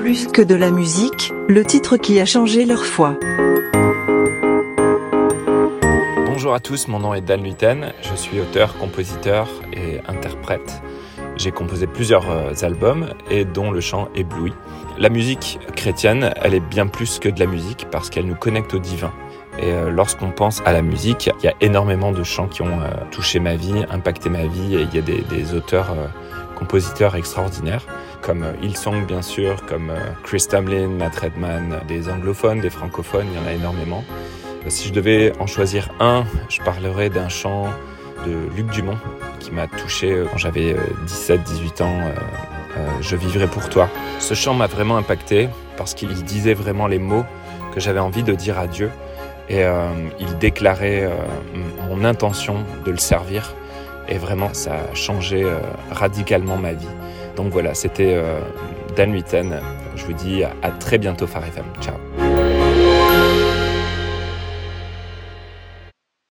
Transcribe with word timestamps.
Plus 0.00 0.28
que 0.28 0.40
de 0.40 0.54
la 0.54 0.70
musique, 0.70 1.30
le 1.46 1.62
titre 1.62 1.98
qui 1.98 2.20
a 2.20 2.24
changé 2.24 2.64
leur 2.64 2.86
foi. 2.86 3.18
Bonjour 6.24 6.54
à 6.54 6.60
tous, 6.60 6.88
mon 6.88 7.00
nom 7.00 7.12
est 7.12 7.20
Dan 7.20 7.42
Luiten, 7.42 7.92
je 8.00 8.14
suis 8.14 8.40
auteur, 8.40 8.78
compositeur 8.78 9.46
et 9.74 10.00
interprète. 10.08 10.80
J'ai 11.36 11.52
composé 11.52 11.86
plusieurs 11.86 12.30
euh, 12.30 12.54
albums 12.62 13.12
et 13.30 13.44
dont 13.44 13.70
le 13.70 13.82
chant 13.82 14.08
Ébloui. 14.14 14.54
La 14.96 15.10
musique 15.10 15.58
chrétienne, 15.76 16.32
elle 16.42 16.54
est 16.54 16.60
bien 16.60 16.86
plus 16.86 17.18
que 17.18 17.28
de 17.28 17.38
la 17.38 17.46
musique 17.46 17.86
parce 17.90 18.08
qu'elle 18.08 18.26
nous 18.26 18.34
connecte 18.34 18.72
au 18.72 18.78
divin. 18.78 19.12
Et 19.58 19.70
euh, 19.70 19.90
lorsqu'on 19.90 20.30
pense 20.30 20.62
à 20.64 20.72
la 20.72 20.80
musique, 20.80 21.28
il 21.42 21.44
y 21.44 21.48
a 21.48 21.54
énormément 21.60 22.12
de 22.12 22.24
chants 22.24 22.48
qui 22.48 22.62
ont 22.62 22.80
euh, 22.80 22.88
touché 23.10 23.38
ma 23.38 23.54
vie, 23.54 23.84
impacté 23.90 24.30
ma 24.30 24.46
vie, 24.46 24.76
et 24.76 24.80
il 24.80 24.94
y 24.94 24.98
a 24.98 25.02
des, 25.02 25.54
auteurs, 25.54 25.94
compositeurs 26.60 27.16
extraordinaires, 27.16 27.84
comme 28.22 28.44
Hillsong 28.62 29.06
bien 29.06 29.22
sûr, 29.22 29.66
comme 29.66 29.92
Chris 30.22 30.46
Tamlin, 30.48 30.86
Matt 30.88 31.16
Redman, 31.16 31.80
des 31.88 32.08
anglophones, 32.08 32.60
des 32.60 32.70
francophones, 32.70 33.26
il 33.32 33.40
y 33.40 33.44
en 33.44 33.48
a 33.48 33.52
énormément. 33.52 34.04
Si 34.68 34.88
je 34.88 34.92
devais 34.92 35.32
en 35.40 35.46
choisir 35.46 35.88
un, 35.98 36.24
je 36.48 36.60
parlerais 36.62 37.08
d'un 37.08 37.28
chant 37.28 37.68
de 38.26 38.54
Luc 38.54 38.70
Dumont 38.70 38.98
qui 39.38 39.50
m'a 39.52 39.66
touché 39.66 40.12
euh, 40.12 40.26
quand 40.30 40.38
j'avais 40.38 40.76
17-18 41.06 41.38
euh, 41.80 41.84
ans. 41.84 42.00
Euh, 42.02 42.86
je 43.00 43.16
vivrai 43.16 43.46
pour 43.46 43.68
toi. 43.68 43.88
Ce 44.20 44.34
chant 44.34 44.54
m'a 44.54 44.66
vraiment 44.66 44.96
impacté 44.96 45.48
parce 45.76 45.94
qu'il 45.94 46.12
disait 46.22 46.54
vraiment 46.54 46.86
les 46.86 46.98
mots 46.98 47.24
que 47.74 47.80
j'avais 47.80 47.98
envie 47.98 48.22
de 48.22 48.34
dire 48.34 48.58
à 48.58 48.66
Dieu 48.66 48.90
et 49.48 49.64
il 50.20 50.38
déclarait 50.38 51.10
mon 51.88 52.04
intention 52.04 52.64
de 52.84 52.92
le 52.92 52.98
servir 52.98 53.56
et 54.10 54.18
vraiment 54.18 54.52
ça 54.52 54.74
a 54.74 54.94
changé 54.94 55.46
radicalement 55.90 56.56
ma 56.56 56.72
vie. 56.72 56.88
Donc 57.36 57.52
voilà, 57.52 57.74
c'était 57.74 58.20
Dan 58.96 59.12
Huiten. 59.14 59.60
Je 59.96 60.04
vous 60.04 60.12
dis 60.12 60.42
à 60.42 60.70
très 60.78 60.98
bientôt 60.98 61.26
Phare. 61.26 61.44
Ciao. 61.80 62.09